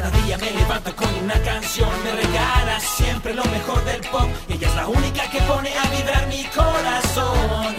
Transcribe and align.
Cada 0.00 0.16
día 0.22 0.38
me 0.38 0.50
levanto 0.52 0.96
con 0.96 1.14
una 1.22 1.34
canción, 1.42 1.90
me 2.02 2.12
regala 2.12 2.80
siempre 2.80 3.34
lo 3.34 3.44
mejor 3.44 3.84
del 3.84 4.00
pop. 4.08 4.30
Ella 4.48 4.66
es 4.66 4.74
la 4.74 4.88
única 4.88 5.30
que 5.30 5.42
pone 5.42 5.70
a 5.76 5.90
vibrar 5.94 6.26
mi 6.26 6.42
corazón. 6.44 7.76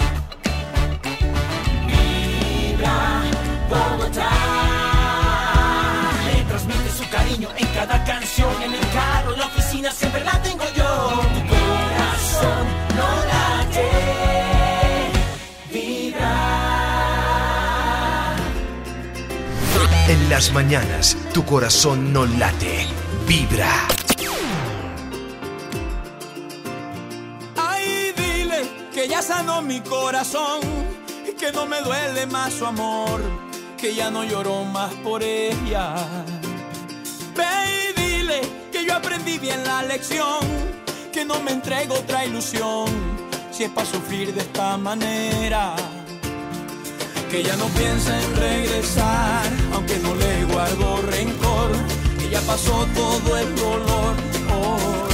Vibra 1.87 3.23
Bogotá. 3.67 4.29
Le 6.27 6.43
transmite 6.43 6.89
su 6.91 7.09
cariño 7.09 7.49
en 7.57 7.67
cada 7.69 8.03
canción, 8.03 8.53
en 8.65 8.75
el 8.75 8.87
carro, 8.91 9.33
en 9.33 9.39
la 9.39 9.47
oficina, 9.47 9.91
siempre 9.91 10.23
la 10.23 10.39
tengo 10.43 10.60
las 20.31 20.53
mañanas, 20.53 21.17
tu 21.33 21.43
corazón 21.43 22.13
no 22.13 22.25
late, 22.25 22.87
vibra. 23.27 23.69
Ay, 27.57 28.13
dile 28.15 28.61
que 28.93 29.09
ya 29.09 29.21
sanó 29.21 29.61
mi 29.61 29.81
corazón, 29.81 30.61
que 31.37 31.51
no 31.51 31.65
me 31.65 31.81
duele 31.81 32.27
más 32.27 32.53
su 32.53 32.65
amor, 32.65 33.19
que 33.77 33.93
ya 33.93 34.09
no 34.09 34.23
lloro 34.23 34.63
más 34.63 34.93
por 35.03 35.21
ella. 35.21 35.95
Ve 37.35 37.89
y 37.89 38.01
dile 38.01 38.39
que 38.71 38.85
yo 38.85 38.95
aprendí 38.95 39.37
bien 39.37 39.61
la 39.65 39.83
lección, 39.83 40.39
que 41.11 41.25
no 41.25 41.41
me 41.41 41.51
entrego 41.51 41.95
otra 41.95 42.23
ilusión, 42.23 42.87
si 43.51 43.65
es 43.65 43.69
para 43.69 43.85
sufrir 43.85 44.33
de 44.33 44.39
esta 44.39 44.77
manera. 44.77 45.75
Que 47.31 47.43
ya 47.43 47.55
no 47.55 47.67
piensa 47.67 48.21
en 48.21 48.35
regresar, 48.35 49.49
aunque 49.73 49.97
no 49.99 50.13
le 50.15 50.43
guardo 50.51 51.01
rencor, 51.03 51.71
que 52.19 52.29
ya 52.29 52.41
pasó 52.41 52.85
todo 52.93 53.37
el 53.37 53.55
dolor. 53.55 54.15
Oh, 54.53 55.07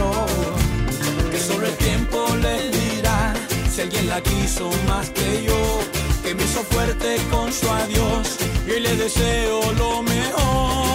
oh 0.00 1.30
que 1.32 1.40
solo 1.40 1.66
el 1.66 1.76
tiempo 1.78 2.24
le 2.40 2.70
dirá 2.70 3.34
si 3.68 3.80
alguien 3.80 4.08
la 4.08 4.20
quiso 4.20 4.70
más 4.86 5.10
que 5.10 5.42
yo, 5.42 5.80
que 6.22 6.32
me 6.36 6.44
hizo 6.44 6.62
fuerte 6.62 7.16
con 7.28 7.52
su 7.52 7.68
adiós 7.68 8.36
y 8.64 8.78
le 8.78 8.96
deseo 8.96 9.72
lo 9.72 10.02
mejor. 10.02 10.87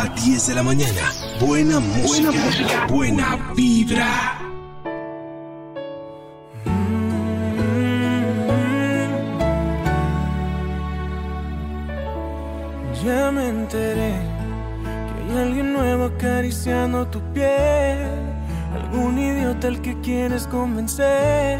A 0.00 0.06
10 0.06 0.46
de 0.46 0.54
la 0.54 0.62
mañana. 0.62 1.12
Buena 1.38 1.78
música. 1.78 2.86
Buena 2.88 3.36
vibra. 3.54 4.38
Ya 13.04 13.30
me 13.30 13.48
enteré 13.48 14.14
que 15.06 15.32
hay 15.32 15.38
alguien 15.38 15.72
nuevo 15.74 16.04
acariciando 16.06 17.06
tu 17.08 17.20
piel. 17.34 17.98
Algún 18.74 19.18
idiota 19.18 19.68
al 19.68 19.82
que 19.82 20.00
quieres 20.00 20.46
convencer 20.46 21.58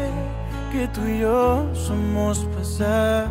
que 0.71 0.87
tú 0.87 1.01
y 1.05 1.19
yo 1.19 1.69
somos 1.75 2.39
pasado. 2.55 3.29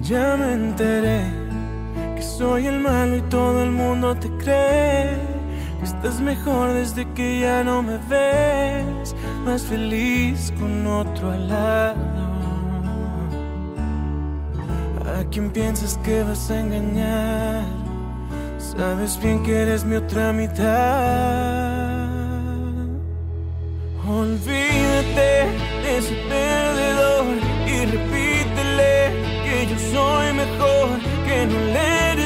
Ya 0.00 0.36
me 0.38 0.52
enteré 0.54 1.35
soy 2.38 2.66
el 2.66 2.80
malo 2.80 3.16
y 3.16 3.22
todo 3.22 3.62
el 3.62 3.70
mundo 3.70 4.14
te 4.14 4.28
cree. 4.36 5.16
Estás 5.82 6.20
mejor 6.20 6.72
desde 6.74 7.06
que 7.14 7.40
ya 7.40 7.64
no 7.64 7.82
me 7.82 7.98
ves, 8.08 9.14
más 9.44 9.62
feliz 9.62 10.52
con 10.58 10.86
otro 10.86 11.30
al 11.30 11.48
lado. 11.48 11.96
¿A 15.18 15.24
quién 15.30 15.50
piensas 15.50 15.98
que 16.04 16.22
vas 16.24 16.50
a 16.50 16.60
engañar? 16.60 17.64
Sabes 18.58 19.18
bien 19.22 19.42
que 19.42 19.62
eres 19.62 19.84
mi 19.84 19.96
otra 19.96 20.32
mitad. 20.32 22.06
Olvídate 24.06 25.30
de 25.82 25.98
ese 25.98 26.14
perdedor 26.28 27.36
y 27.66 27.76
repítele 27.94 28.94
que 29.44 29.66
yo 29.70 29.78
soy 29.92 30.32
mejor, 30.32 30.98
que 31.26 31.46
no 31.46 31.58
le 31.72 32.12
eres 32.12 32.25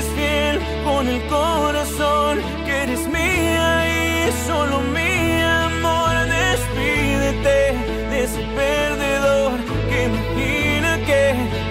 con 0.85 1.09
el 1.09 1.21
corazón, 1.27 2.41
que 2.65 2.83
eres 2.85 3.07
mía 3.09 3.69
y 3.89 4.33
solo 4.47 4.81
mi 4.97 5.43
amor. 5.43 6.15
Despídete 6.27 7.59
de 8.11 8.25
ese 8.25 8.43
perdedor 8.57 9.53
que 9.89 9.99
imagina 10.11 10.99
que 11.09 11.23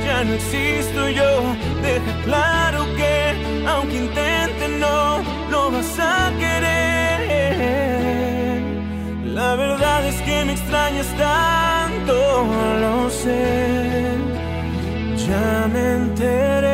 ya 0.05 0.23
no 0.23 0.33
existo 0.33 1.09
yo. 1.09 1.31
Deja 1.81 2.13
claro 2.23 2.85
que 2.97 3.13
aunque 3.67 3.97
intente 3.97 4.67
no 4.79 5.21
lo 5.51 5.71
vas 5.71 5.99
a 5.99 6.31
querer. 6.39 6.79
La 9.25 9.55
verdad 9.55 10.05
es 10.05 10.21
que 10.21 10.45
me 10.45 10.53
extrañas 10.53 11.07
tanto, 11.17 12.45
lo 12.81 13.09
sé. 13.09 14.17
Ya 15.27 15.67
me 15.71 15.81
enteré. 15.95 16.68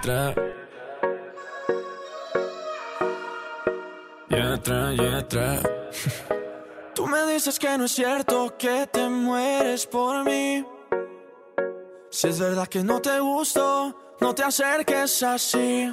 Vibra. 0.00 0.34
Yetra, 4.28 4.92
yetra. 4.92 5.60
Tú 6.94 7.06
me 7.06 7.24
dices 7.32 7.58
que 7.58 7.76
no 7.78 7.84
es 7.84 7.92
cierto 7.92 8.56
que 8.56 8.86
te 8.86 9.08
mueres 9.08 9.86
por 9.86 10.24
mí. 10.24 10.64
Si 12.10 12.28
es 12.28 12.38
verdad 12.38 12.66
que 12.66 12.82
no 12.82 13.00
te 13.00 13.18
gusto, 13.20 14.16
no 14.20 14.34
te 14.34 14.42
acerques 14.42 15.22
así. 15.22 15.92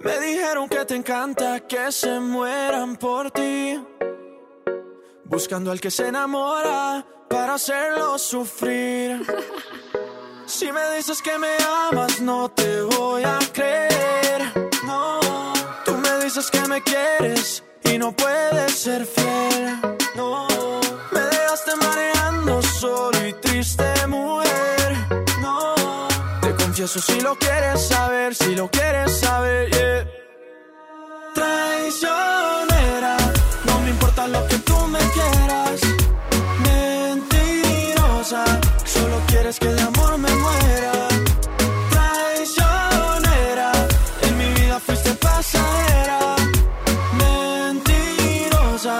Me 0.00 0.18
dijeron 0.20 0.68
que 0.68 0.84
te 0.84 0.96
encanta 0.96 1.60
que 1.60 1.90
se 1.92 2.20
mueran 2.20 2.96
por 2.96 3.30
ti. 3.30 3.82
Buscando 5.24 5.70
al 5.70 5.80
que 5.80 5.90
se 5.90 6.08
enamora 6.08 7.04
para 7.28 7.54
hacerlo 7.54 8.18
sufrir. 8.18 9.22
Si 10.46 10.70
me 10.70 10.96
dices 10.96 11.20
que 11.22 11.38
me 11.38 11.48
amas, 11.90 12.20
no 12.20 12.48
te 12.50 12.82
voy 12.82 13.22
a 13.24 13.38
creer. 13.52 14.42
No, 14.84 15.20
tú 15.84 15.96
me 15.96 16.24
dices 16.24 16.50
que 16.50 16.60
me 16.68 16.82
quieres 16.82 17.62
y 17.84 17.98
no 17.98 18.12
puedes 18.12 18.72
ser 18.72 19.06
fiel. 19.06 19.78
No, 20.14 20.46
me 21.12 21.20
dejaste 21.20 21.76
mareando 21.76 22.62
solo 22.62 23.26
y 23.26 23.32
triste, 23.34 24.06
mujer. 24.06 24.96
No, 25.40 25.74
te 26.40 26.54
confieso 26.54 27.00
si 27.00 27.20
lo 27.20 27.34
quieres 27.36 27.88
saber, 27.88 28.34
si 28.34 28.54
lo 28.54 28.70
quieres 28.70 29.18
saber, 29.18 29.70
yeah. 29.70 30.06
Traicionera, 31.34 33.16
no 33.64 33.80
me 33.80 33.90
importa 33.90 34.28
lo 34.28 34.46
que 34.46 34.58
tú 34.58 34.76
me 34.88 34.98
quieras. 34.98 35.80
Solo 38.26 39.20
quieres 39.26 39.58
que 39.58 39.68
de 39.68 39.82
amor 39.82 40.16
me 40.16 40.34
muera. 40.34 40.92
Traicionera, 41.90 43.70
en 44.22 44.38
mi 44.38 44.46
vida 44.54 44.80
fuiste 44.80 45.12
pasajera. 45.12 46.34
Mentirosa, 47.18 48.98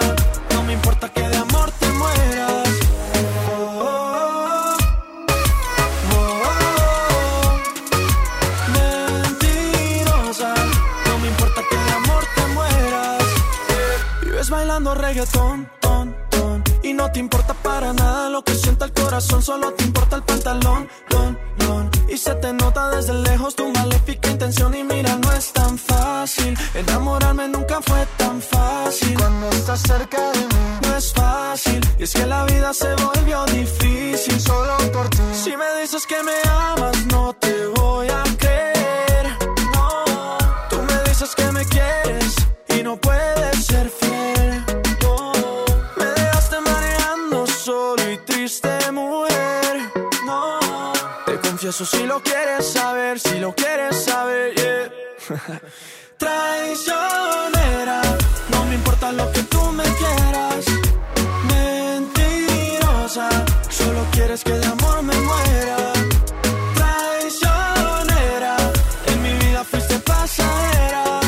no 0.53 0.63
me 0.65 0.75
importa 0.75 1.09
que 1.09 1.27
de 1.27 1.37
amor 1.39 1.71
te 1.81 1.89
mueras. 1.89 2.69
Oh, 3.49 3.81
oh, 3.81 4.77
oh. 6.19 7.53
Mentirosa, 8.77 10.55
no 11.07 11.19
me 11.21 11.29
importa 11.29 11.63
que 11.71 11.77
de 11.77 11.93
amor 11.93 12.25
te 12.35 12.47
mueras. 12.49 13.23
Vives 14.21 14.51
bailando 14.51 14.95
reggaetón, 14.95 15.67
ton, 15.81 16.15
ton, 16.29 16.63
y 16.83 16.93
no 16.93 17.11
te 17.11 17.21
importa 17.21 17.44
para 17.65 17.93
nada 17.95 18.29
lo 18.29 18.45
que 18.45 18.55
sienta 18.55 18.85
el 18.85 18.93
corazón, 18.93 19.43
solo 19.43 19.73
te 19.73 19.85
importa 19.85 20.17
el 20.17 20.23
pantalón, 20.23 20.89
don, 21.11 21.39
don. 21.59 21.91
Y 22.09 22.17
se 22.17 22.35
te 22.37 22.53
nota 22.53 22.91
desde 22.91 23.15
lejos 23.15 23.57
tu 23.57 23.69
maléfica 23.73 24.31
intención 24.31 24.73
y 24.75 24.85
mira, 24.85 25.17
no 25.17 25.33
es 25.33 25.53
tan 25.53 25.77
fácil. 25.77 26.57
Enamorarme 26.75 27.49
nunca 27.49 27.81
fue 27.81 28.07
tan 28.19 28.41
fácil. 28.41 29.15
Cuando 29.19 29.49
estás 29.51 29.81
cerca 29.81 30.31
de 30.33 30.41
mí, 30.41 30.65
no 30.83 30.97
es 30.97 31.13
fácil. 31.13 31.81
Y 31.99 32.03
es 32.05 32.13
que 32.13 32.27
la 32.27 32.45
vida 32.45 32.73
se 32.73 32.95
volvió 32.95 33.45
difícil 33.47 33.84
confieso 51.55 51.87
si 51.87 52.05
lo 52.05 52.21
quieres 52.21 52.67
saber, 52.67 53.21
si 53.21 53.39
lo 53.39 53.55
quieres 53.55 54.05
saber, 54.05 54.55
yeah. 54.57 54.91
Traicionera, 56.19 58.03
no 58.51 58.65
me 58.65 58.75
importa 58.75 59.13
lo 59.13 59.31
que 59.31 59.45
tú 59.45 59.63
me 59.71 59.85
quieras. 59.85 60.65
Mentirosa, 61.55 63.29
solo 63.71 64.05
quieres 64.11 64.43
que 64.43 64.55
de 64.55 64.67
amor 64.67 65.03
me 65.05 65.15
muera. 65.15 65.77
Traicionera, 66.75 68.57
en 69.07 69.23
mi 69.23 69.33
vida 69.35 69.63
fuiste 69.63 69.97
pasajera. 70.01 71.21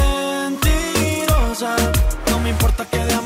Mentirosa, 0.00 1.76
no 2.30 2.40
me 2.40 2.50
importa 2.50 2.84
que 2.86 2.98
de 2.98 3.14
amor 3.14 3.25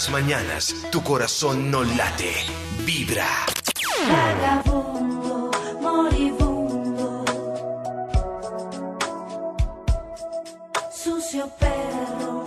las 0.00 0.08
mañanas 0.08 0.74
tu 0.90 1.02
corazón 1.02 1.70
no 1.70 1.84
late, 1.84 2.32
vibra. 2.86 3.26
Vagabundo, 4.08 5.50
moribundo, 5.82 7.24
sucio 10.90 11.50
perro. 11.58 12.39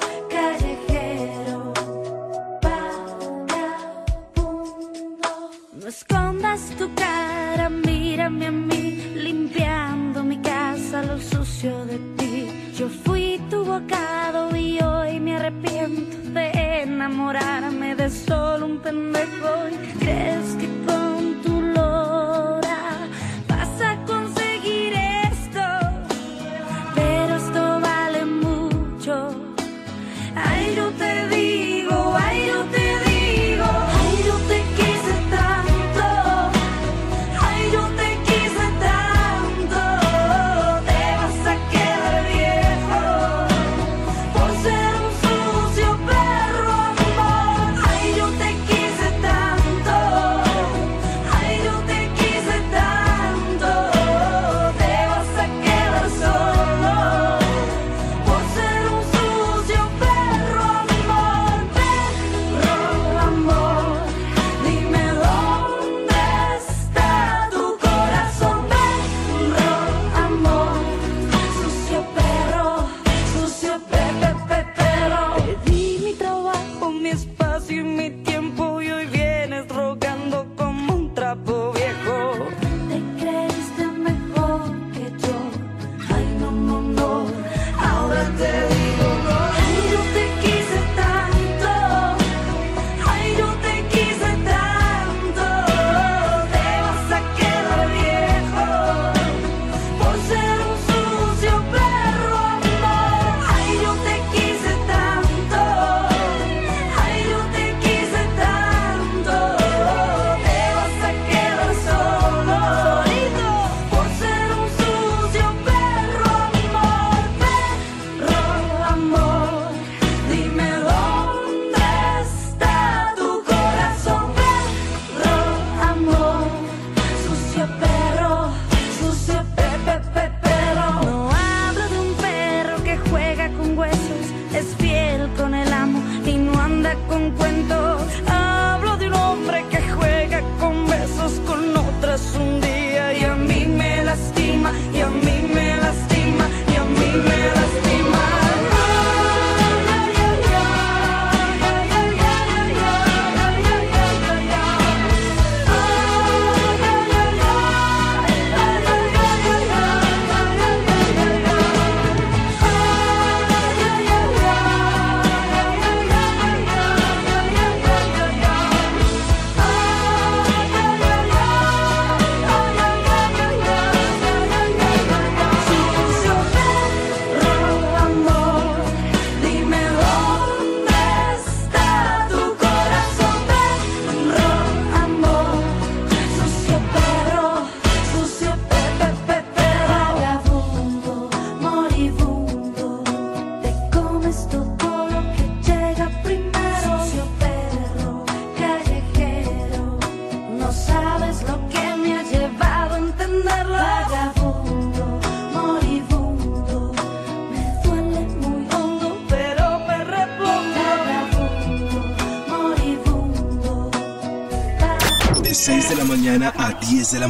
de 217.13 217.19
la. 217.19 217.27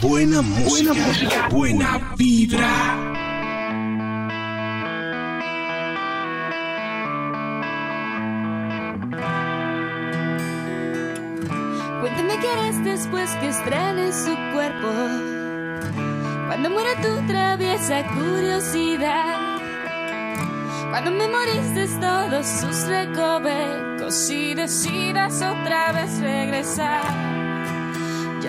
Buena 0.00 0.40
música, 0.40 0.92
buena, 0.92 1.48
buena 1.48 2.14
vibra. 2.16 2.68
Cuéntame 12.00 12.38
qué 12.40 12.48
harás 12.48 12.84
después 12.84 13.30
que 13.40 13.48
estrene 13.48 14.12
su 14.12 14.32
cuerpo. 14.52 14.88
Cuando 16.46 16.70
muera 16.70 16.90
tu 17.02 17.26
traviesa 17.26 18.06
curiosidad. 18.14 19.58
Cuando 20.90 21.10
memorices 21.10 21.98
todos 22.00 22.46
sus 22.46 22.86
recovecos 22.86 24.30
y 24.30 24.54
decidas 24.54 25.42
otra 25.42 25.92
vez 25.92 26.20
regresar 26.20 27.29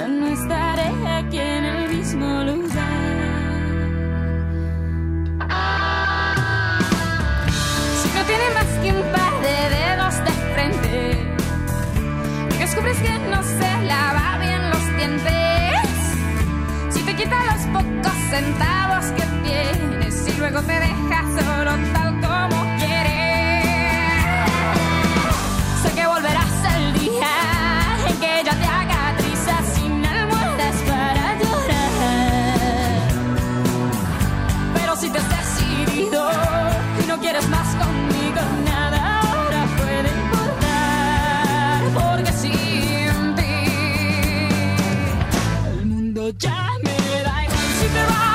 ya 0.01 0.07
no 0.07 0.27
estaré 0.27 0.89
aquí 1.19 1.37
en 1.37 1.63
el 1.63 1.89
mismo 1.89 2.43
lugar. 2.43 3.01
Si 8.01 8.07
no 8.15 8.21
tiene 8.29 8.47
más 8.57 8.69
que 8.81 8.89
un 8.97 9.03
par 9.15 9.33
de 9.45 9.55
dedos 9.77 10.15
de 10.27 10.33
frente 10.53 10.97
y 12.55 12.57
descubres 12.57 12.97
que 12.97 13.13
no 13.33 13.43
se 13.43 13.71
lava 13.91 14.37
bien 14.39 14.69
los 14.71 14.85
dientes, 14.97 15.89
si 16.89 17.03
te 17.03 17.15
quita 17.15 17.37
los 17.51 17.61
pocos 17.75 18.17
centavos 18.31 19.05
que 19.17 19.25
tienes 19.47 20.27
y 20.27 20.39
luego 20.39 20.61
te 20.61 20.73
dejas 20.73 21.25
solo 21.39 21.71
Ya 46.41 46.79
me 46.83 47.23
da 47.23 47.43
igual 47.43 47.67
si 47.79 47.87
te 47.93 48.03
vas. 48.09 48.31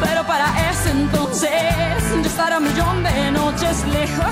Pero 0.03 0.27
para 0.27 0.71
ese 0.71 0.91
entonces 0.91 1.51
yo 2.23 2.29
estaré 2.29 2.57
un 2.59 2.65
millón 2.65 3.03
de 3.03 3.31
noches 3.33 3.87
lejos. 3.89 4.30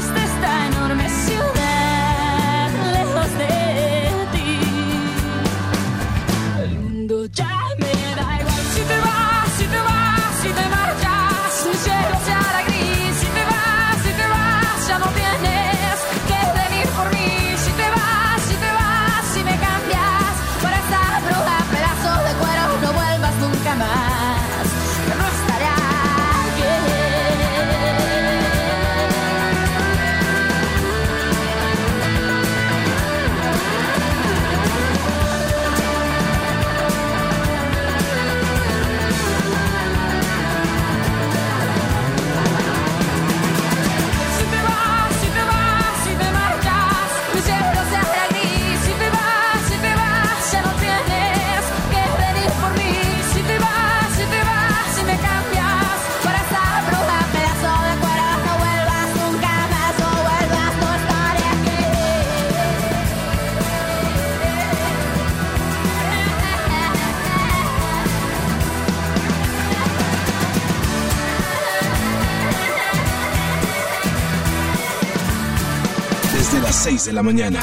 de 77.08 77.14
la 77.14 77.22
mañana. 77.22 77.60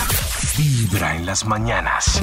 Vibra 0.57 1.15
en 1.15 1.25
las 1.27 1.45
mañanas. 1.45 2.19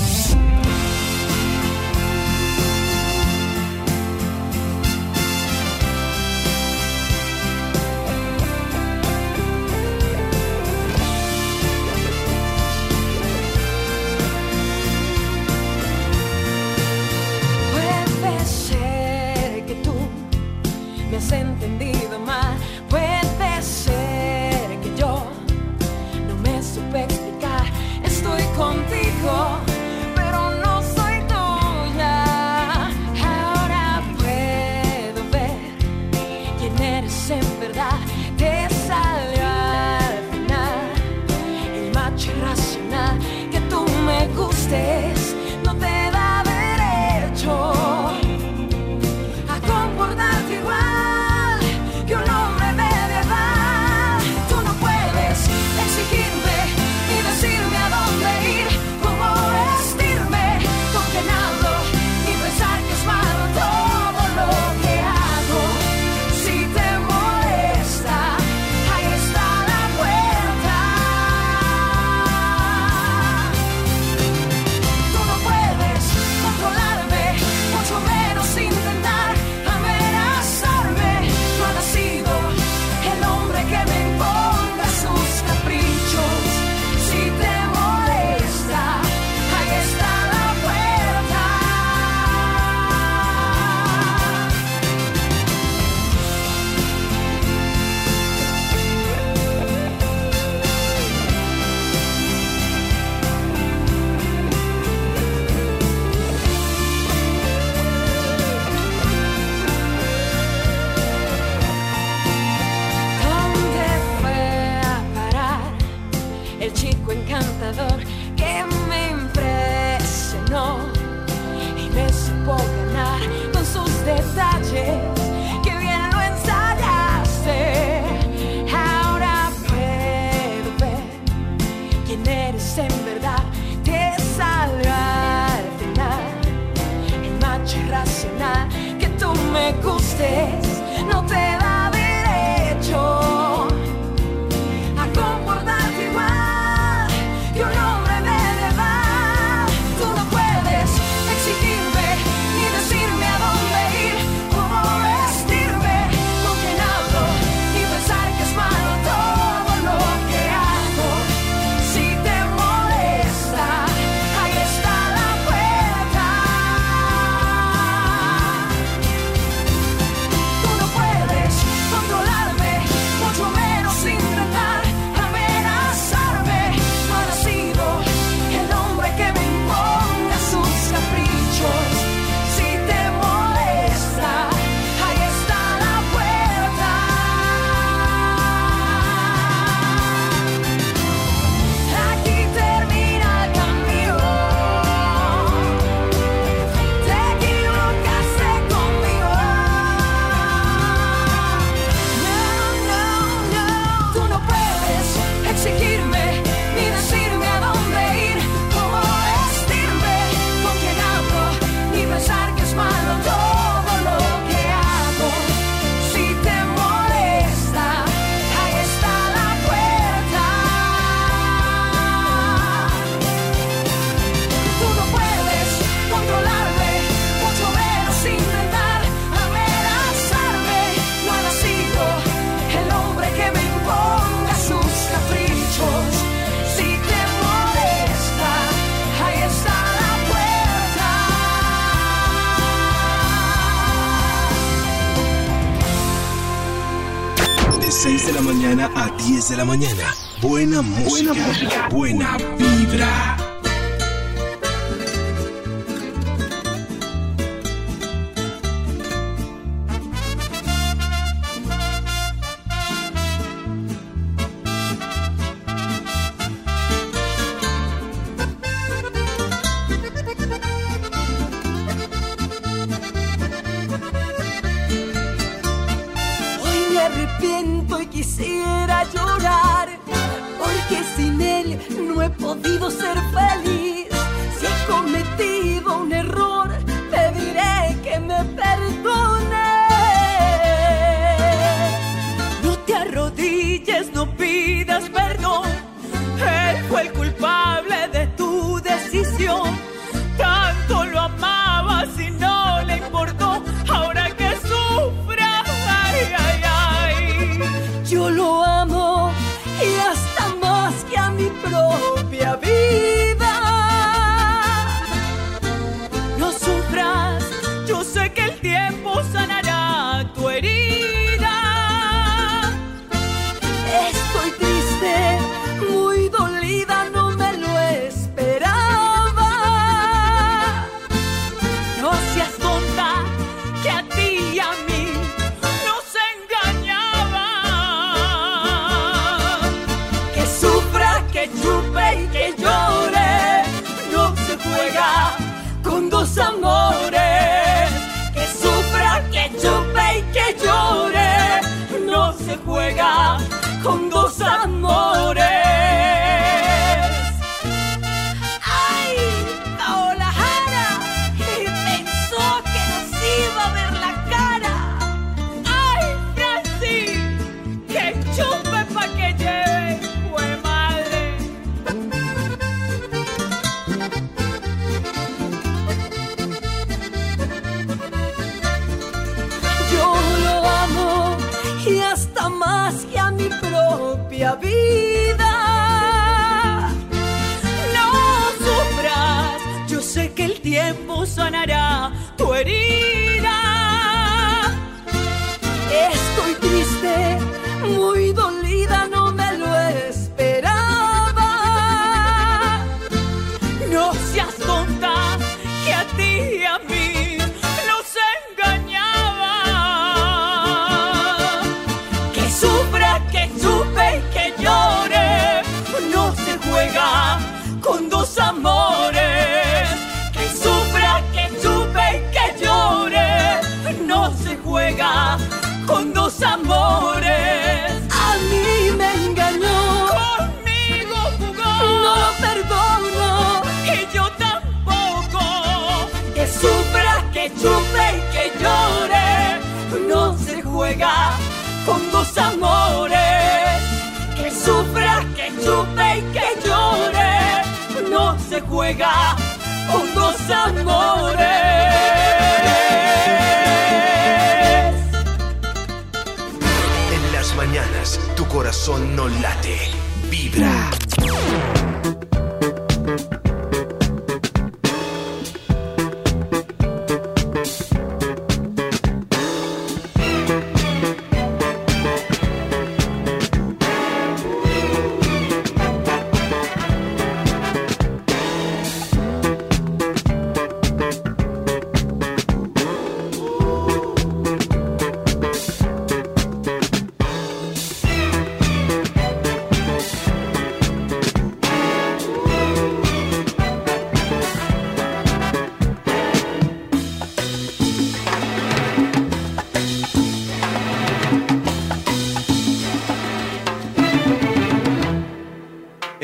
6 248.03 248.27
de 248.27 248.33
la 248.33 248.41
mañana 248.41 248.91
a 248.97 249.11
10 249.11 249.51
de 249.51 249.57
la 249.59 249.65
mañana. 249.65 250.13
Buena 250.41 250.83
música. 250.83 251.33
Buena 251.33 251.47
música. 251.47 251.89
Buena 251.89 252.37
vibra. 252.59 253.42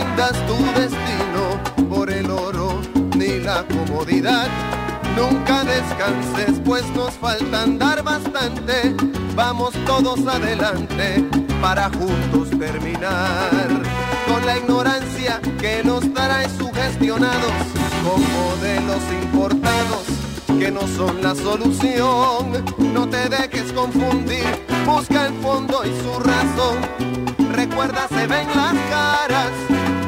Vendas 0.00 0.32
tu 0.46 0.56
destino 0.80 1.88
por 1.88 2.10
el 2.10 2.30
oro 2.30 2.80
ni 3.16 3.38
la 3.40 3.64
comodidad. 3.64 4.48
Nunca 5.16 5.64
descanses, 5.64 6.60
pues 6.64 6.84
nos 6.94 7.14
falta 7.14 7.62
andar 7.62 8.02
bastante. 8.02 8.94
Vamos 9.34 9.72
todos 9.86 10.26
adelante 10.26 11.24
para 11.60 11.90
juntos 11.90 12.48
terminar 12.58 13.50
con 14.28 14.44
la 14.46 14.56
ignorancia 14.58 15.40
que 15.60 15.82
nos 15.84 16.02
trae 16.14 16.48
sugestionados 16.48 17.52
con 18.04 18.20
modelos 18.40 19.02
importados 19.22 20.04
que 20.58 20.70
no 20.70 20.86
son 20.96 21.22
la 21.22 21.34
solución. 21.34 22.64
No 22.92 23.08
te 23.08 23.28
dejes 23.28 23.72
confundir, 23.72 24.44
busca 24.86 25.26
el 25.26 25.34
fondo 25.34 25.82
y 25.84 25.92
su 26.02 26.18
razón. 26.20 27.10
Recuerda, 27.52 28.08
se 28.08 28.26
ven 28.26 28.48
las 28.54 28.74
caras, 28.88 29.50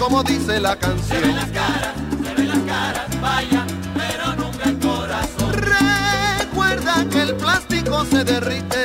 Como 0.00 0.22
dice 0.22 0.58
la 0.58 0.76
canción. 0.76 1.20
Se 1.20 1.20
ven 1.20 1.36
las 1.36 1.50
caras, 1.50 1.94
se 2.24 2.34
ven 2.34 2.48
las 2.48 2.58
caras, 2.60 3.20
vaya, 3.20 3.66
pero 3.94 4.34
nunca 4.34 4.68
el 4.70 4.78
corazón. 4.78 5.52
Recuerda 6.40 7.04
que 7.10 7.20
el 7.20 7.34
plástico 7.36 8.06
se 8.06 8.24
derrite 8.24 8.79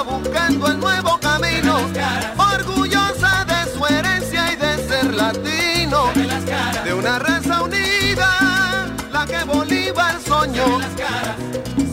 buscando 0.00 0.68
el 0.68 0.80
nuevo 0.80 1.18
camino, 1.20 1.76
orgullosa 2.38 3.44
de 3.44 3.72
su 3.72 3.84
herencia 3.84 4.52
y 4.52 4.56
de 4.56 4.88
ser 4.88 5.12
latino, 5.14 6.10
de 6.82 6.94
una 6.94 7.18
raza 7.18 7.62
unida, 7.62 8.86
la 9.12 9.26
que 9.26 9.44
Bolívar 9.44 10.18
soñó. 10.26 10.80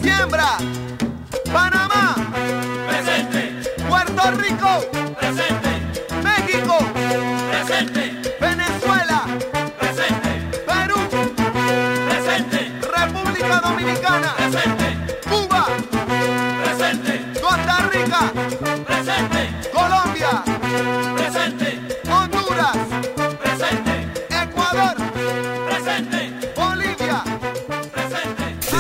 Siembra, 0.02 0.58
Panamá, 1.52 2.16
Presente, 2.88 3.70
Puerto 3.90 4.32
Rico, 4.32 4.86
presente, 5.20 5.59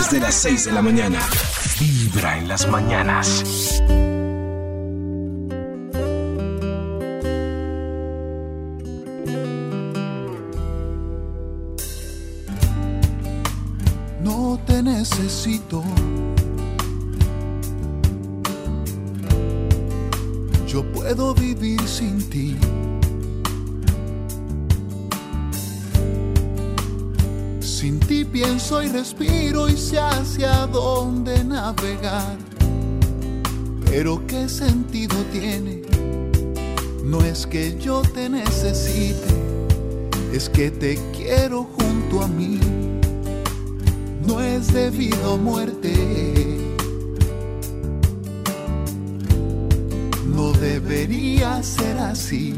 Desde 0.09 0.25
las 0.25 0.35
6 0.41 0.65
de 0.65 0.71
la 0.71 0.81
mañana. 0.81 1.19
Vibra 1.79 2.39
en 2.39 2.47
las 2.47 2.67
mañanas. 2.67 3.43
no 14.23 14.59
te 14.65 14.81
necesito. 14.81 15.83
Yo 20.65 20.83
puedo 20.91 21.35
vivir 21.35 21.87
sin 21.87 22.27
ti. 22.31 22.57
Ti 28.69 28.75
pienso 28.75 28.83
y 28.83 28.87
respiro 28.87 29.69
y 29.69 29.77
sé 29.77 29.99
hacia 29.99 30.67
dónde 30.67 31.43
navegar. 31.43 32.37
Pero 33.85 34.21
qué 34.27 34.47
sentido 34.47 35.15
tiene? 35.31 35.81
No 37.03 37.21
es 37.21 37.47
que 37.47 37.77
yo 37.79 38.01
te 38.01 38.29
necesite, 38.29 39.33
es 40.31 40.49
que 40.49 40.69
te 40.69 40.99
quiero 41.15 41.63
junto 41.63 42.21
a 42.21 42.27
mí 42.27 42.59
no 44.27 44.39
es 44.39 44.71
debido 44.71 45.33
a 45.33 45.37
muerte. 45.37 45.93
No 50.27 50.51
debería 50.53 51.63
ser 51.63 51.97
así. 51.97 52.53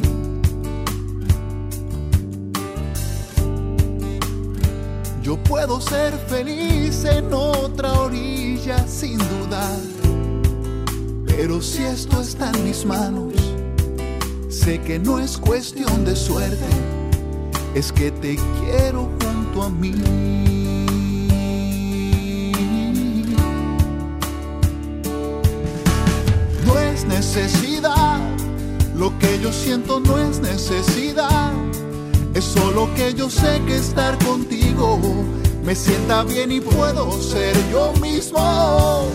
Ser 5.82 6.14
feliz 6.28 7.04
en 7.06 7.34
otra 7.34 7.92
orilla 7.94 8.88
sin 8.88 9.18
dudar. 9.18 9.80
Pero 11.26 11.62
si 11.62 11.84
esto 11.84 12.22
está 12.22 12.52
en 12.52 12.64
mis 12.64 12.86
manos, 12.86 13.34
sé 14.48 14.80
que 14.80 15.00
no 15.00 15.20
es 15.20 15.38
cuestión 15.38 16.06
de 16.06 16.16
suerte, 16.16 16.70
es 17.74 17.92
que 17.92 18.12
te 18.12 18.36
quiero 18.36 19.10
junto 19.22 19.64
a 19.64 19.70
mí. 19.70 19.92
no 26.66 26.80
es 26.80 27.06
necesidad. 27.06 28.20
Lo 28.96 29.18
que 29.20 29.40
yo 29.42 29.52
siento 29.52 30.00
no 30.00 30.18
es 30.20 30.40
necesidad. 30.40 31.52
Es 32.34 32.46
solo 32.46 32.88
que 32.96 33.14
yo 33.14 33.30
sé 33.30 33.62
que 33.66 33.76
estar 33.76 34.18
contigo 34.24 35.00
me 35.64 35.76
sienta 35.76 36.24
bien 36.24 36.52
y 36.52 36.60
puedo 36.60 37.12
ser 37.22 37.56
yo 37.72 37.94
mismo. 38.02 39.08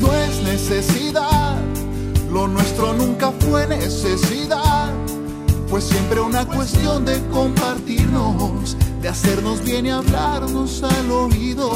No 0.00 0.12
es 0.12 0.42
necesidad. 0.42 1.56
Lo 2.30 2.48
nuestro 2.48 2.92
nunca 2.92 3.32
fue 3.32 3.66
necesidad. 3.66 4.92
Fue 5.68 5.80
siempre 5.80 6.20
una 6.20 6.44
cuestión 6.46 7.04
de 7.04 7.20
compartirnos, 7.28 8.76
de 9.00 9.08
hacernos 9.08 9.62
bien 9.64 9.86
y 9.86 9.90
hablarnos 9.90 10.82
al 10.82 11.10
oído. 11.10 11.70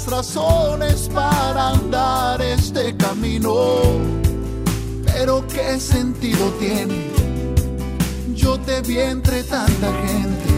Las 0.00 0.06
razones 0.06 1.10
para 1.12 1.70
andar 1.70 2.40
este 2.40 2.96
camino. 2.96 3.54
Pero 5.04 5.44
qué 5.48 5.78
sentido 5.80 6.50
tiene. 6.58 7.10
Yo 8.34 8.58
te 8.60 8.80
vi 8.82 8.98
entre 8.98 9.42
tanta 9.42 9.92
gente 10.06 10.50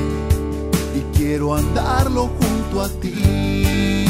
y 0.97 1.17
quiero 1.17 1.55
andarlo 1.55 2.31
junto 2.41 2.83
a 2.83 2.89
ti. 2.89 4.07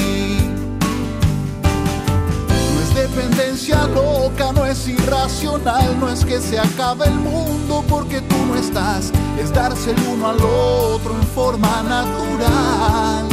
No 2.75 2.81
es 2.83 2.95
dependencia 2.95 3.87
loca, 3.87 4.53
no 4.53 4.67
es 4.67 4.87
irracional, 4.89 5.99
no 6.01 6.11
es 6.11 6.25
que 6.25 6.41
se 6.41 6.59
acabe 6.59 7.07
el 7.07 7.15
mundo 7.15 7.85
porque 7.89 8.21
tú 8.23 8.37
no 8.47 8.57
estás, 8.57 9.13
es 9.41 9.53
darse 9.53 9.93
el 9.93 10.01
uno 10.13 10.31
al 10.31 10.41
otro 10.41 11.15
en 11.15 11.27
forma 11.29 11.83
natural. 11.83 13.32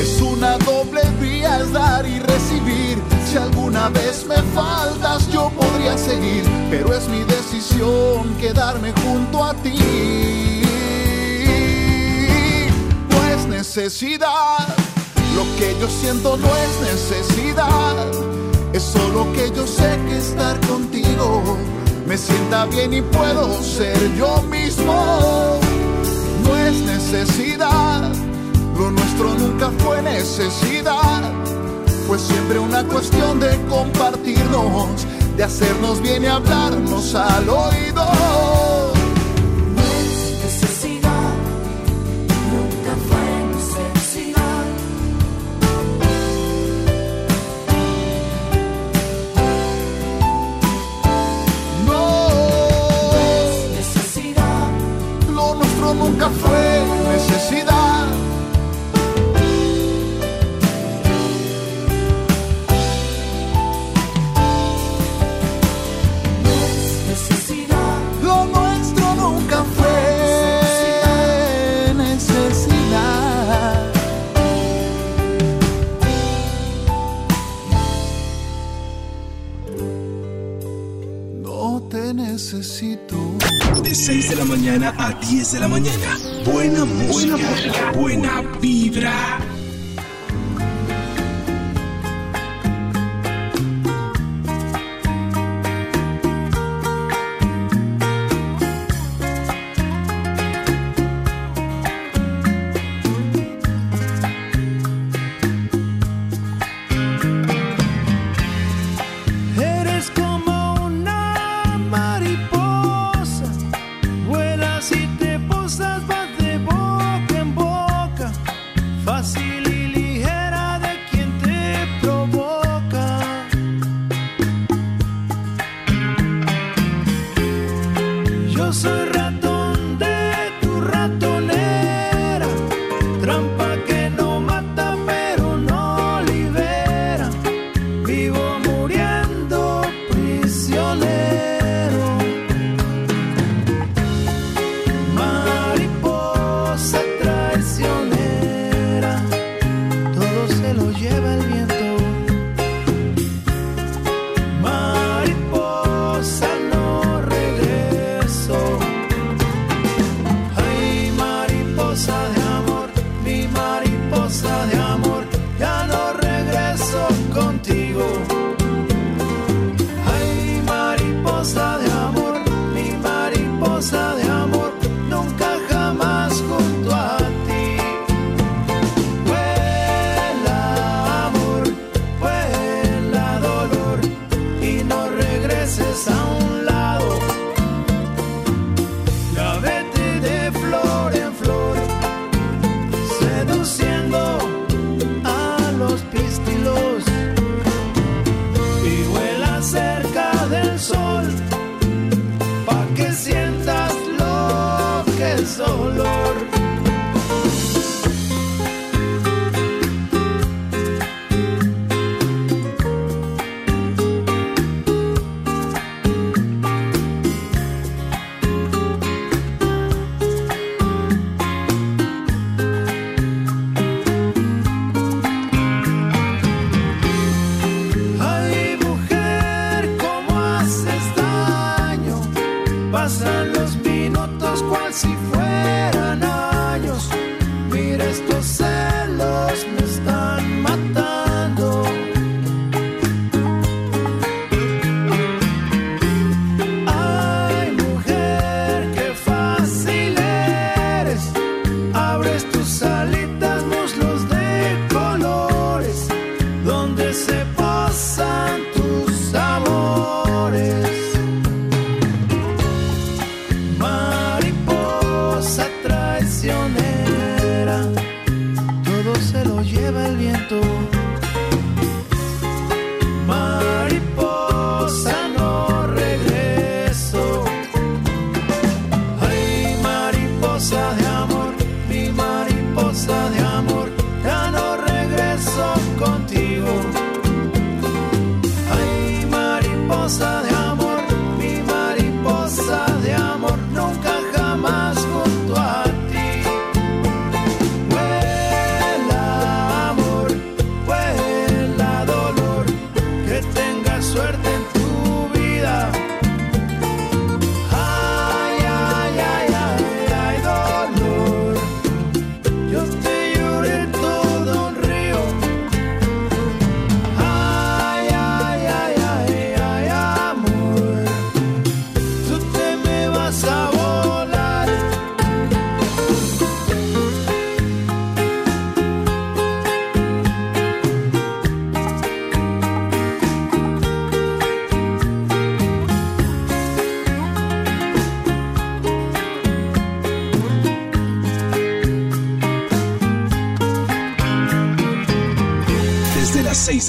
Es 0.00 0.20
una 0.20 0.56
doble 0.58 1.02
vía, 1.20 1.60
es 1.60 1.72
dar 1.72 2.06
y 2.06 2.18
recibir. 2.20 2.98
Si 3.26 3.36
alguna 3.36 3.88
vez 3.90 4.24
me 4.26 4.36
faltas, 4.54 5.30
yo 5.30 5.50
podría 5.50 5.96
seguir, 5.98 6.42
pero 6.70 6.94
es 6.94 7.06
mi 7.08 7.22
decisión 7.24 8.34
quedarme 8.40 8.92
junto 9.02 9.44
a 9.44 9.54
ti. 9.54 10.62
No 13.10 13.24
es 13.34 13.46
necesidad, 13.46 14.66
lo 15.36 15.44
que 15.58 15.76
yo 15.78 15.88
siento 15.88 16.36
no 16.36 16.48
es 16.56 16.92
necesidad. 16.92 18.06
Es 18.72 18.82
solo 18.82 19.30
que 19.32 19.50
yo 19.54 19.66
sé 19.66 19.98
que 20.08 20.18
estar 20.18 20.58
contigo 20.66 21.58
me 22.10 22.18
sienta 22.18 22.66
bien 22.66 22.92
y 22.92 23.02
puedo 23.02 23.62
ser 23.62 23.96
yo 24.16 24.42
mismo. 24.42 25.60
No 26.42 26.56
es 26.56 26.74
necesidad, 26.80 28.10
lo 28.80 28.90
nuestro 28.90 29.34
nunca 29.34 29.70
fue 29.78 30.00
necesidad. 30.00 31.22
Fue 32.06 32.18
siempre 32.18 32.58
una 32.58 32.82
cuestión 32.84 33.38
de 33.38 33.50
compartirnos, 33.68 35.06
de 35.36 35.44
hacernos 35.44 36.00
bien 36.00 36.24
y 36.24 36.26
hablarnos 36.26 37.14
al 37.14 37.48
oído. 37.48 38.69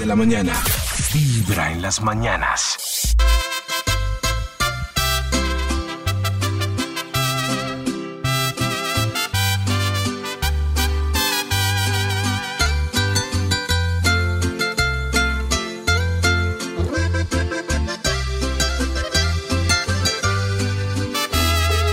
de 0.02 0.08
la 0.08 0.16
mañana. 0.16 0.54
Vibra 1.14 1.72
en 1.72 1.82
las 1.84 2.02
mañanas. 2.02 3.16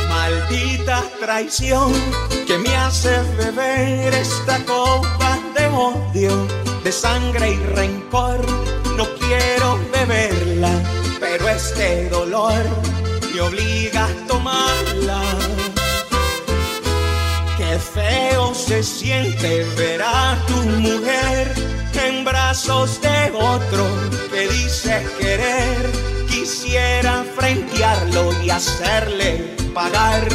Maldita 0.08 1.04
traición 1.20 1.92
que 2.46 2.56
me 2.56 2.74
hace 2.74 3.10
beber 3.36 4.14
esta 4.14 4.64
copa 4.64 5.38
de 5.54 5.66
odio 5.66 6.67
de 6.88 6.92
sangre 6.92 7.50
y 7.50 7.56
rencor. 7.74 8.40
No 8.96 9.04
quiero 9.16 9.78
beberla, 9.92 10.72
pero 11.20 11.46
este 11.50 12.08
dolor 12.08 12.62
me 13.34 13.40
obliga 13.42 14.06
a 14.06 14.26
tomarla. 14.26 15.20
Qué 17.58 17.78
feo 17.78 18.54
se 18.54 18.82
siente 18.82 19.64
ver 19.76 20.00
a 20.02 20.38
tu 20.46 20.56
mujer 20.86 21.52
en 22.06 22.24
brazos 22.24 22.98
de 23.02 23.32
otro 23.34 23.84
que 24.32 24.48
dice 24.48 25.06
querer. 25.20 25.90
Quisiera 26.30 27.22
frentearlo 27.36 28.24
y 28.42 28.48
hacerle 28.48 29.56
pagar 29.74 30.26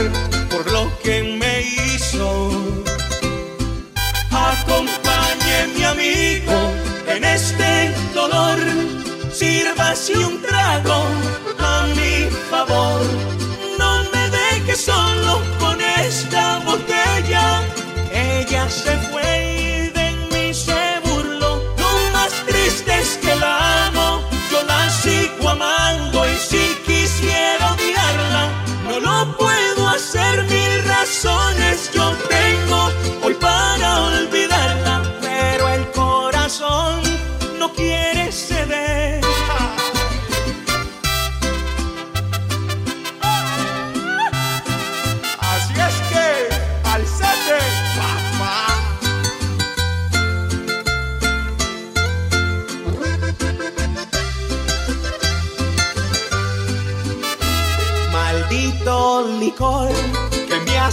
por 0.52 0.72
lo 0.72 0.84
que 1.02 1.24
me 1.24 1.62
hizo. 1.62 2.63
En 7.16 7.24
este 7.24 7.94
dolor, 8.14 8.58
sírvase 9.32 10.18
un 10.18 10.42
trago 10.42 11.06
a 11.60 11.86
mi 11.96 12.30
favor. 12.50 13.02
No 13.78 14.04
me 14.12 14.30
deje 14.30 14.76
solo 14.76 15.42
con 15.60 15.80
esta 15.82 16.60
botella. 16.66 17.62
Ella 18.12 18.70
se 18.70 18.98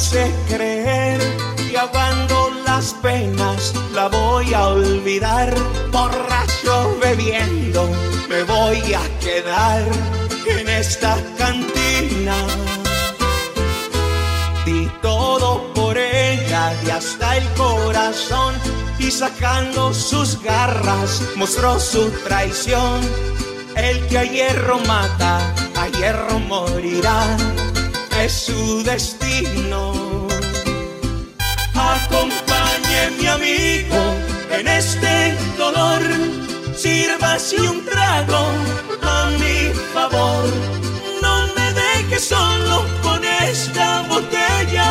que 0.00 0.16
me 0.16 0.24
hace 0.24 0.32
creer 0.48 1.20
que 1.56 1.76
ahogando 1.78 2.50
las 2.64 2.94
penas 3.02 3.74
la 3.92 4.08
voy 4.08 4.54
a 4.54 4.68
olvidar. 4.68 5.54
Borracho 5.90 6.96
bebiendo 7.02 7.88
me 8.28 8.42
voy 8.44 8.94
a 8.94 9.02
quedar 9.20 9.82
en 10.46 10.68
esta 10.68 11.16
cantina. 11.36 12.34
Di 14.64 14.90
todo 15.02 15.72
por 15.74 15.98
ella 15.98 16.72
y 16.86 16.90
hasta 16.90 17.36
el 17.36 17.46
corazón 17.54 18.54
y 18.98 19.10
sacando 19.10 19.92
sus 19.92 20.40
garras 20.42 21.22
mostró 21.36 21.78
su 21.78 22.10
traición. 22.24 23.00
El 23.76 24.06
que 24.08 24.18
a 24.18 24.24
hierro 24.24 24.78
mata, 24.80 25.54
a 25.76 25.88
hierro 25.88 26.38
morirá, 26.40 27.36
es 28.24 28.32
su 28.32 28.82
destino. 28.82 29.92
Acompañe 31.74 33.10
mi 33.18 33.26
amigo 33.26 34.00
en 34.50 34.68
este 34.68 35.36
dolor, 35.56 36.02
sírvase 36.76 37.60
un 37.60 37.84
trago 37.86 38.42
a 39.02 39.30
mi 39.40 39.72
favor. 39.94 40.44
No 41.22 41.46
me 41.56 41.72
deje 41.72 42.18
solo 42.18 42.84
con 43.02 43.24
esta 43.24 44.02
botella. 44.02 44.89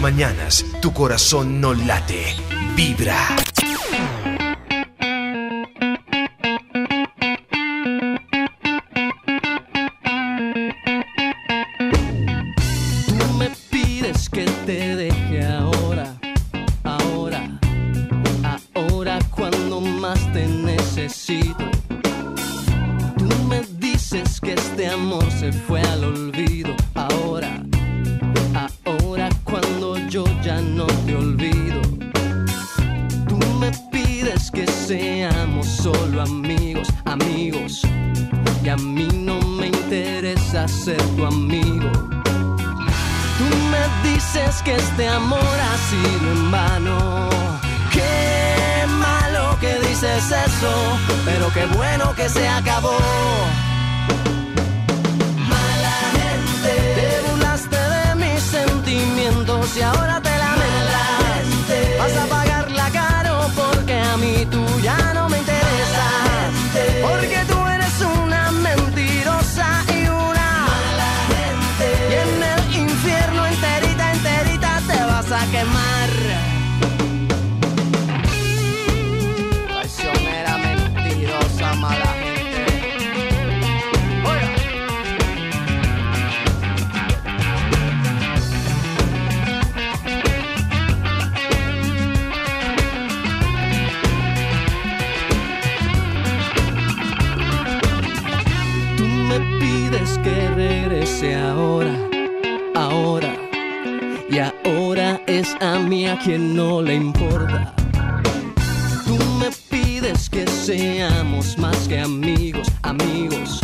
Mañanas, 0.00 0.64
tu 0.80 0.92
corazón 0.92 1.60
no 1.60 1.74
late, 1.74 2.34
vibra. 2.74 3.36
Sido 45.90 46.32
en 46.32 46.50
vano. 46.50 47.28
Qué 47.92 48.86
malo 48.86 49.58
que 49.60 49.72
dices 49.88 50.24
eso, 50.46 50.72
pero 51.24 51.52
qué 51.52 51.66
bueno 51.78 52.14
que 52.14 52.28
se 52.28 52.46
acabó. 52.48 52.98
Mala 55.52 55.96
gente, 56.18 56.72
te 56.96 57.08
burlaste 57.26 57.80
de 57.96 58.06
mis 58.22 58.40
sentimientos 58.58 59.76
y 59.76 59.82
ahora 59.82 60.20
te 60.20 60.34
lamentas. 60.44 61.42
Vas 61.98 62.16
a 62.22 62.26
pagarla 62.26 62.49
a 106.10 106.18
quien 106.18 106.56
no 106.56 106.82
le 106.82 106.94
importa. 106.94 107.72
Tú 109.06 109.16
me 109.38 109.50
pides 109.70 110.28
que 110.28 110.44
seamos 110.46 111.56
más 111.56 111.76
que 111.88 112.00
amigos, 112.00 112.66
amigos. 112.82 113.60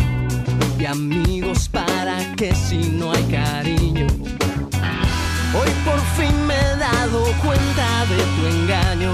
Y 0.79 0.85
amigos 0.85 1.69
para 1.69 2.17
que 2.37 2.55
si 2.55 2.79
no 2.91 3.11
hay 3.11 3.23
cariño. 3.25 4.07
Hoy 5.59 5.71
por 5.85 6.01
fin 6.17 6.47
me 6.47 6.55
he 6.55 6.77
dado 6.77 7.25
cuenta 7.45 8.07
de 8.13 8.23
tu 8.37 8.47
engaño, 8.55 9.13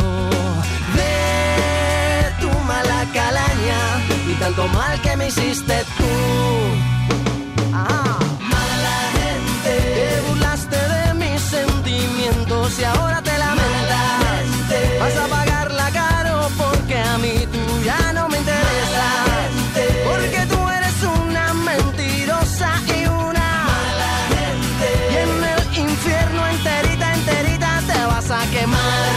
de 0.99 2.41
tu 2.41 2.51
mala 2.67 3.07
calaña 3.15 3.81
y 4.31 4.35
tanto 4.35 4.69
mal 4.69 5.01
que 5.01 5.17
me 5.17 5.29
hiciste 5.29 5.85
tú. 5.97 6.05
Ah. 7.73 8.19
si 12.77 12.85
ahora 12.85 13.21
te 13.23 13.37
lamentas. 13.37 14.45
Vas 15.01 15.17
a 15.17 15.27
pagarla 15.29 15.91
caro 15.91 16.49
porque 16.57 16.97
a 16.99 17.19
mí 17.19 17.47
tú 17.53 17.63
ya 17.85 18.13
no 18.13 18.29
me 18.29 18.39
interesas. 18.39 19.49
Porque 20.09 20.41
tú 20.51 20.59
eres 20.79 20.97
una 21.21 21.55
mentirosa 21.55 22.71
y 22.97 23.07
una 23.07 23.49
mala 23.71 24.13
gente. 24.33 24.89
Y 25.13 25.17
en 25.25 25.33
el 25.53 25.89
infierno 25.89 26.41
enterita, 26.55 27.15
enterita 27.15 27.71
te 27.91 27.99
vas 28.07 28.31
a 28.31 28.43
quemar. 28.55 29.13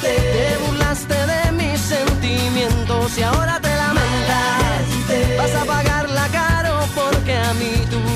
Te 0.00 0.56
burlaste 0.64 1.18
de 1.32 1.52
mis 1.52 1.80
sentimientos 1.80 3.18
y 3.18 3.22
ahora 3.22 3.60
te 3.60 3.72
lamentas. 3.82 4.82
Vas 5.38 5.54
a 5.62 5.64
pagarla 5.64 6.26
caro 6.28 6.74
porque 6.94 7.36
a 7.36 7.52
mí 7.54 7.72
tú 7.90 8.09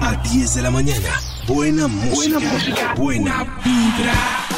a 0.00 0.14
10 0.22 0.54
de 0.54 0.62
la 0.62 0.70
mañana. 0.70 1.20
Buena 1.46 1.88
música. 1.88 2.38
Buena 2.38 2.52
música. 2.52 2.94
Buena 2.96 3.44
vibra. 3.64 4.51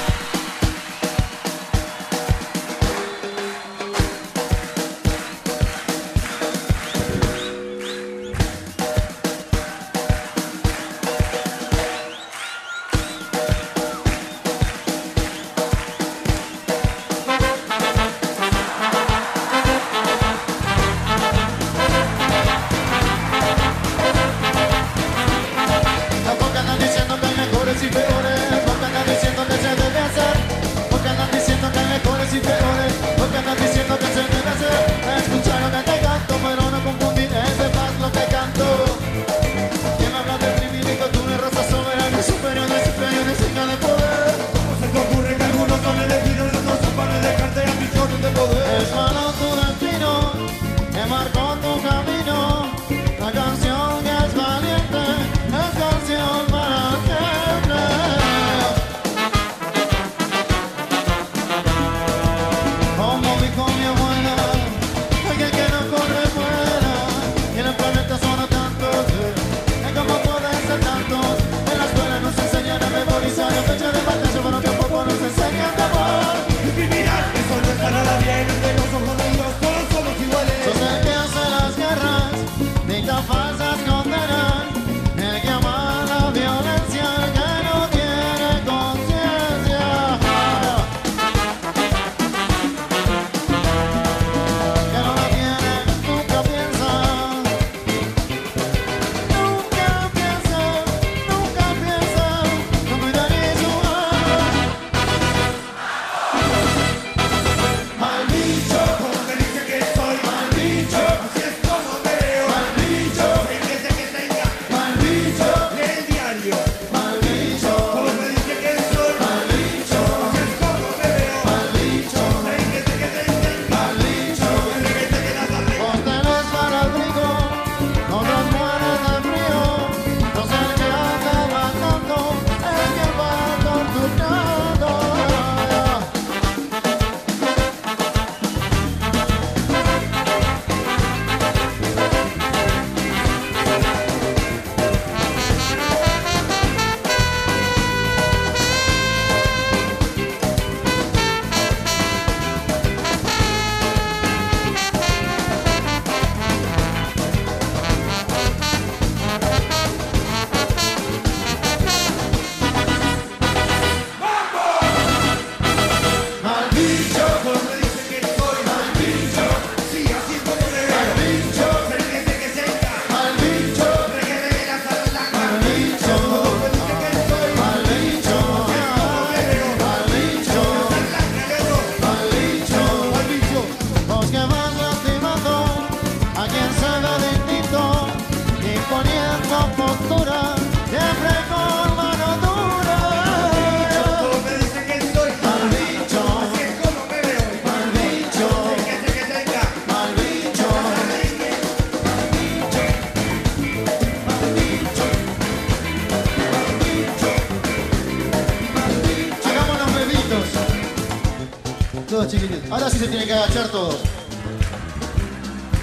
Ahora 212.74 212.90
sí 212.90 212.98
se 212.98 213.06
tienen 213.06 213.26
que 213.28 213.32
agachar 213.32 213.68
todos. 213.68 214.00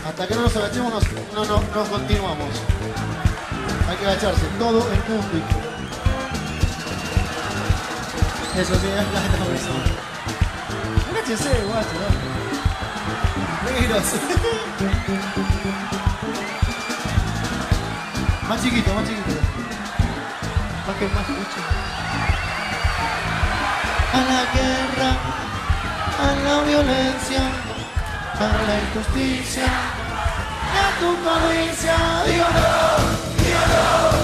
Hasta 0.06 0.28
que 0.28 0.36
no 0.36 0.42
nos 0.42 0.54
agachemos, 0.58 0.92
nos, 0.92 1.04
no, 1.34 1.46
no, 1.46 1.64
no 1.74 1.86
continuamos. 1.90 2.50
Hay 3.88 3.96
que 3.96 4.06
agacharse, 4.08 4.42
todo 4.60 4.92
en 4.92 5.02
público. 5.04 5.48
Eso 8.58 8.76
sí, 8.76 8.88
la 8.94 9.04
gente 9.04 9.38
no 9.40 9.46
me 9.46 9.58
Agáchense, 11.18 11.64
guacho, 11.64 11.96
¿no? 11.96 12.08
Negros. 13.72 14.04
más 18.50 18.62
chiquito, 18.62 18.94
más 18.94 19.08
chiquito. 19.08 19.32
Más 20.88 20.96
que 20.98 21.08
más 21.08 21.30
mucho. 21.30 21.62
A 24.12 24.18
la 24.18 24.44
guerra 24.54 25.41
a 26.22 26.36
la 26.46 26.62
violencia, 26.64 27.42
a 28.40 28.48
la 28.68 28.76
injusticia, 28.84 29.66
a 29.66 31.00
tu 31.00 31.10
codicia. 31.24 31.98
Digo 32.26 32.48
no, 32.58 33.44
digo 33.44 33.64
no. 33.72 34.21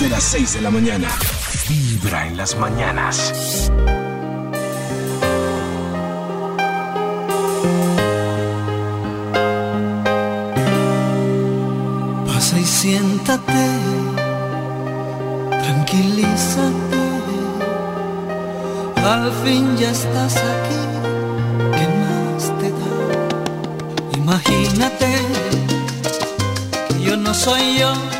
desde 0.00 0.14
las 0.14 0.24
6 0.24 0.54
de 0.54 0.60
la 0.62 0.70
mañana. 0.70 1.08
Vibra 1.68 2.26
en 2.26 2.38
las 2.38 2.56
mañanas. 2.56 3.70
Pasa 12.26 12.58
y 12.58 12.64
siéntate, 12.64 13.68
tranquilízate. 15.64 17.00
Al 19.04 19.30
fin 19.44 19.76
ya 19.76 19.90
estás 19.90 20.36
aquí, 20.36 20.80
¿qué 21.76 21.86
más 22.00 22.44
te 22.58 22.70
da? 22.70 24.16
Imagínate 24.16 25.08
que 26.88 27.02
yo 27.02 27.18
no 27.18 27.34
soy 27.34 27.78
yo 27.78 28.19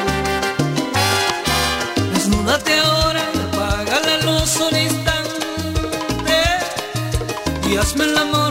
Dios 7.81 7.95
me 7.95 8.03
enamoró. 8.05 8.50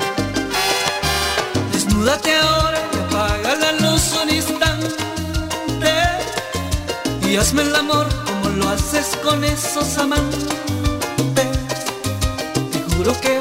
Desnúdate 2.01 2.35
ahora 2.35 2.79
y 2.91 2.97
apaga 2.97 3.55
la 3.57 3.71
luz 3.73 4.11
un 4.23 4.29
instante 4.33 4.87
y 7.29 7.35
hazme 7.35 7.61
el 7.61 7.75
amor 7.75 8.07
como 8.25 8.49
lo 8.49 8.69
haces 8.69 9.15
con 9.23 9.43
esos 9.43 9.99
amantes. 9.99 10.47
Te 11.35 12.95
juro 12.95 13.13
que 13.21 13.40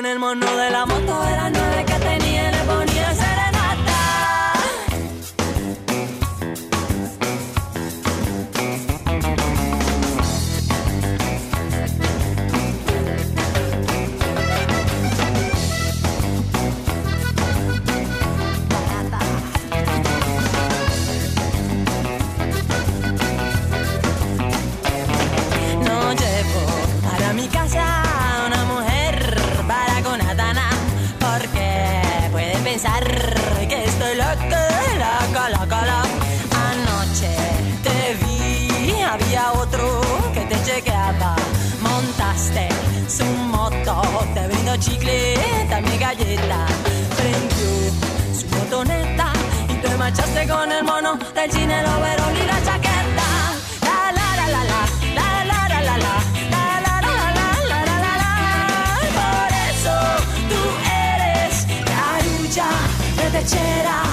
con 0.00 0.06
el 0.06 0.18
mono 0.18 0.56
de 0.56 0.70
la 0.70 0.86
moto 0.86 1.28
era 1.28 1.59
machaste 50.10 50.48
con 50.48 50.72
el 50.72 50.82
mono 50.82 51.16
del 51.34 51.52
cine, 51.52 51.82
lo 51.82 52.00
verón 52.00 52.36
y 52.36 52.46
la 52.46 52.64
chaqueta. 52.64 53.28
La 53.86 54.12
la 54.18 54.28
la 54.38 54.46
la 54.54 54.62
la, 54.64 54.80
la 55.14 55.44
la 55.50 55.68
la 55.70 55.80
la 55.86 55.96
la. 55.98 56.14
Por 59.18 59.50
eso 59.70 59.96
tú 60.50 60.62
eres 61.14 61.66
la 61.90 63.22
de 63.22 63.38
techera. 63.38 64.09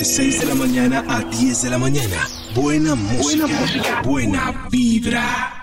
De 0.00 0.06
6 0.06 0.40
de 0.40 0.46
la 0.46 0.54
mañana 0.54 1.04
a 1.06 1.20
10 1.20 1.60
de 1.60 1.68
la 1.68 1.76
mañana. 1.76 2.26
Buena 2.54 2.94
música. 2.94 3.44
Buena, 3.44 3.60
música. 3.60 4.02
buena 4.02 4.68
vibra. 4.70 5.59